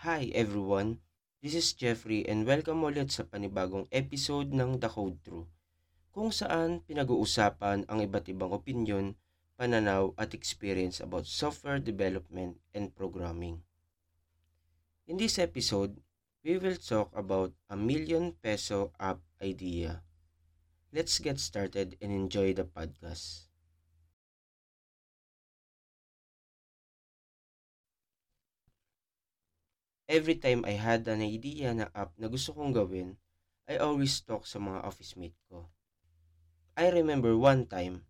[0.00, 1.04] Hi everyone,
[1.44, 5.44] this is Jeffrey and welcome ulit sa panibagong episode ng The Code True,
[6.08, 9.20] kung saan pinag-uusapan ang iba't ibang opinion,
[9.60, 13.60] pananaw at experience about software development and programming.
[15.04, 16.00] In this episode,
[16.40, 20.00] we will talk about a million peso app idea.
[20.96, 23.49] Let's get started and enjoy the podcast.
[30.10, 33.14] Every time I had an idea na app na gusto kong gawin,
[33.70, 35.70] I always talk sa mga office mate ko.
[36.74, 38.02] I remember one time,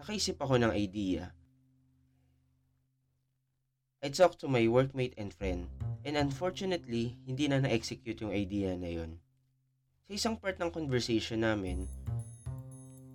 [0.00, 1.36] nakaisip ako ng idea.
[4.00, 5.68] I talked to my workmate and friend,
[6.08, 9.20] and unfortunately, hindi na na-execute yung idea na yun.
[10.08, 11.84] Sa isang part ng conversation namin,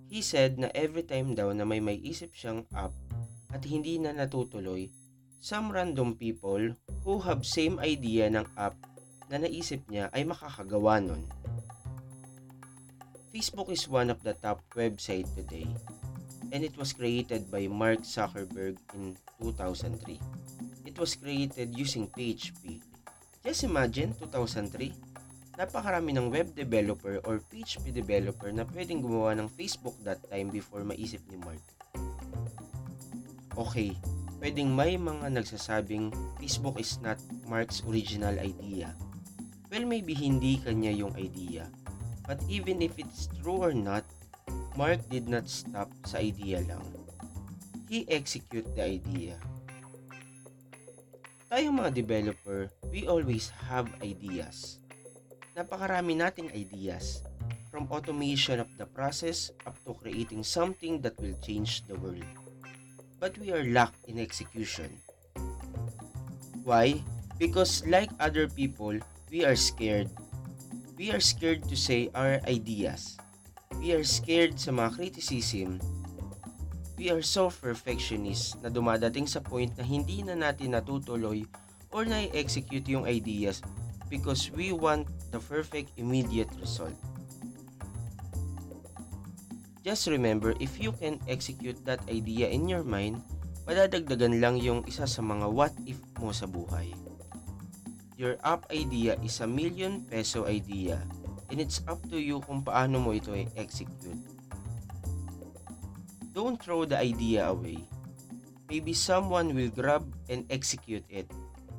[0.06, 2.94] he said na every time daw na may may isip siyang app
[3.50, 4.86] at hindi na natutuloy,
[5.38, 6.74] some random people
[7.06, 8.74] who have same idea ng app
[9.30, 11.22] na naisip niya ay makakagawa nun.
[13.30, 15.68] Facebook is one of the top website today
[16.50, 20.18] and it was created by Mark Zuckerberg in 2003.
[20.88, 22.82] It was created using PHP.
[23.44, 24.90] Just imagine 2003,
[25.54, 30.82] napakarami ng web developer or PHP developer na pwedeng gumawa ng Facebook that time before
[30.82, 31.62] maisip ni Mark.
[33.54, 33.94] Okay,
[34.38, 37.18] pwedeng may mga nagsasabing Facebook is not
[37.50, 38.94] Mark's original idea.
[39.68, 41.68] Well, maybe hindi kanya yung idea.
[42.24, 44.06] But even if it's true or not,
[44.78, 46.84] Mark did not stop sa idea lang.
[47.90, 49.36] He execute the idea.
[51.48, 54.78] Tayo mga developer, we always have ideas.
[55.56, 57.24] Napakarami nating ideas.
[57.68, 62.24] From automation of the process up to creating something that will change the world
[63.18, 65.02] but we are lack in execution.
[66.62, 67.02] Why?
[67.38, 68.98] Because like other people,
[69.30, 70.10] we are scared.
[70.98, 73.18] We are scared to say our ideas.
[73.78, 75.78] We are scared sa mga criticism.
[76.98, 81.46] We are so perfectionist na dumadating sa point na hindi na natin natutuloy
[81.94, 83.62] or na-execute yung ideas
[84.10, 86.96] because we want the perfect immediate result.
[89.86, 93.22] Just remember, if you can execute that idea in your mind,
[93.68, 96.90] madadagdagan lang yung isa sa mga what if mo sa buhay.
[98.18, 100.98] Your app idea is a million peso idea
[101.54, 104.18] and it's up to you kung paano mo ito execute.
[106.34, 107.86] Don't throw the idea away.
[108.66, 111.30] Maybe someone will grab and execute it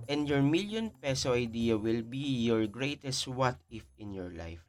[0.09, 4.69] and your million peso idea will be your greatest what if in your life.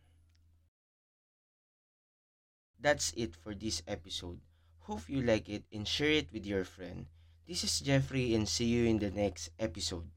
[2.81, 4.41] That's it for this episode.
[4.81, 7.07] Hope you like it and share it with your friend.
[7.47, 10.11] This is Jeffrey and see you in the next episode.